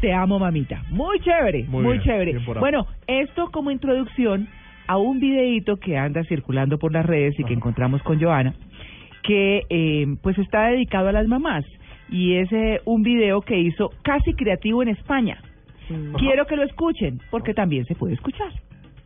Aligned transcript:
Te 0.00 0.12
amo, 0.12 0.38
mamita. 0.38 0.82
Muy 0.90 1.18
chévere, 1.20 1.64
muy, 1.64 1.82
Muy 1.82 1.92
bien, 1.98 2.04
chévere. 2.04 2.32
bien. 2.32 2.44
Bueno, 2.60 2.86
esto 3.06 3.50
como 3.50 3.70
introducción 3.70 4.48
a 4.86 4.98
un 4.98 5.18
videíto 5.20 5.76
que 5.78 5.96
anda 5.96 6.22
circulando 6.24 6.78
por 6.78 6.92
las 6.92 7.04
redes 7.04 7.34
y 7.40 7.44
que 7.44 7.54
encontramos 7.54 8.02
con 8.02 8.20
Joana, 8.20 8.54
que 9.22 9.62
eh, 9.68 10.06
pues 10.22 10.38
está 10.38 10.66
dedicado 10.68 11.08
a 11.08 11.12
las 11.12 11.26
mamás 11.26 11.64
y 12.08 12.34
es 12.34 12.52
eh, 12.52 12.80
un 12.84 13.02
video 13.02 13.40
que 13.40 13.58
hizo 13.58 13.90
casi 14.02 14.34
creativo 14.34 14.82
en 14.82 14.90
España. 14.90 15.38
Quiero 16.18 16.46
que 16.46 16.56
lo 16.56 16.62
escuchen 16.64 17.20
porque 17.30 17.54
también 17.54 17.84
se 17.86 17.94
puede 17.94 18.14
escuchar. 18.14 18.52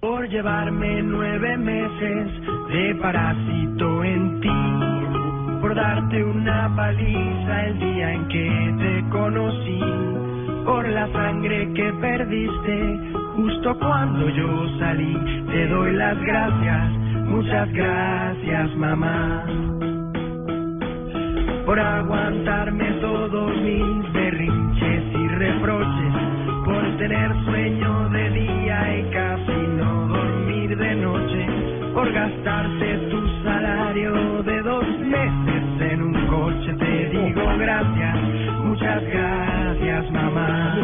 por 0.01 0.29
llevarme 0.29 1.03
nueve 1.03 1.57
meses 1.59 2.29
de 2.73 2.95
parásito 2.97 4.03
en 4.05 4.41
ti, 4.41 5.61
por 5.61 5.75
darte 5.75 6.25
una 6.25 6.75
paliza 6.75 7.67
el 7.67 7.79
día 7.79 8.13
en 8.15 8.29
que 8.29 8.75
te 8.79 9.09
conocí, 9.11 9.81
por 10.65 10.89
la 10.89 11.11
sangre 11.13 11.73
que 11.75 11.93
perdiste. 12.01 13.01
Justo 13.37 13.77
cuando 13.79 14.29
yo 14.29 14.69
salí, 14.79 15.17
te 15.51 15.67
doy 15.69 15.93
las 15.93 16.21
gracias, 16.23 16.91
muchas 17.27 17.73
gracias 17.73 18.77
mamá, 18.77 19.45
por 21.65 21.79
aguantarme 21.79 22.85
todos 23.01 23.57
mis 23.63 24.13
berrinches 24.13 25.05
y 25.15 25.29
reproches, 25.29 26.15
por 26.65 26.97
tener 26.99 27.33
sueño 27.45 28.09
de 28.11 28.31
día 28.31 28.99
y 28.99 29.03
casi 29.11 29.67
no 29.79 30.09
dormir 30.09 30.77
de 30.77 30.95
noche, 30.97 31.47
por 31.95 32.13
gastarte 32.13 32.99
tu 33.11 33.29
salario 33.45 34.43
de 34.43 34.63
dos 34.63 34.87
meses 34.99 35.93
en 35.93 36.03
un 36.03 36.27
coche. 36.27 36.75
Te 36.79 37.09
digo 37.09 37.43
gracias, 37.59 38.19
muchas 38.65 39.03
gracias 39.05 39.60
mamá. 40.11 40.75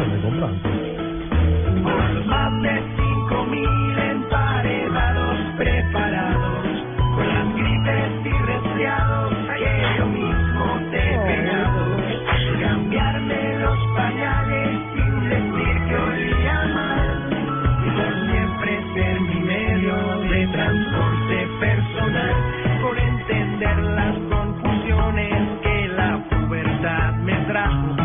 Por 1.83 2.25
más 2.25 2.61
de 2.61 2.83
cinco 2.95 3.43
mil 3.45 3.99
emparedados 3.99 5.37
preparados, 5.57 6.65
con 7.15 7.27
las 7.27 7.53
gripes 7.55 8.25
y 8.25 8.31
resfriados 8.31 9.33
que 9.57 9.71
yo 9.97 10.05
mismo 10.07 10.79
te 10.91 10.97
he 10.97 11.19
pegado. 11.19 11.97
Cambiarme 12.61 13.59
los 13.59 13.77
pañales 13.95 14.79
sin 14.93 15.29
decir 15.29 15.75
que 15.87 15.95
olía 15.95 16.59
mal, 16.73 17.07
y 17.83 17.89
por 17.91 18.13
siempre 18.29 18.71
ser 18.93 19.19
mi 19.19 19.39
medio 19.41 19.95
de 20.31 20.47
transporte 20.47 21.47
personal, 21.59 22.35
por 22.81 22.97
entender 22.97 23.77
las 23.83 24.15
confusiones 24.29 25.59
que 25.61 25.87
la 25.89 26.23
pubertad 26.29 27.13
me 27.15 27.35
trajo, 27.45 27.96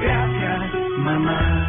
gracias, 0.00 0.72
mamá. 0.98 1.68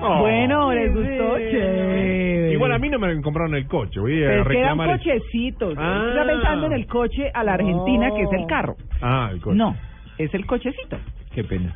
Oh. 0.00 0.20
Bueno, 0.20 0.72
¿les 0.72 0.94
gustó? 0.94 1.38
Chévere. 1.38 2.52
Igual 2.52 2.72
a 2.72 2.78
mí 2.78 2.88
no 2.88 2.98
me 2.98 3.20
compraron 3.20 3.54
el 3.54 3.66
coche. 3.66 4.00
Voy 4.00 4.24
a 4.24 4.28
Pero 4.28 4.42
es 4.42 4.48
que 4.48 4.60
eran 4.60 4.78
cochecitos. 4.78 5.74
Ah. 5.76 6.06
Está 6.08 6.24
pensando 6.26 6.66
en 6.66 6.72
el 6.72 6.86
coche 6.86 7.30
a 7.34 7.44
la 7.44 7.54
Argentina, 7.54 8.10
que 8.14 8.22
es 8.22 8.32
el 8.32 8.46
carro. 8.46 8.76
Ah, 9.00 9.30
el 9.32 9.40
coche. 9.40 9.56
No, 9.56 9.76
es 10.18 10.32
el 10.34 10.46
cochecito. 10.46 10.98
Qué 11.34 11.44
pena. 11.44 11.74